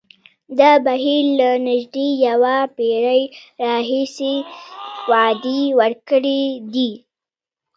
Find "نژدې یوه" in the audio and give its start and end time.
1.67-2.57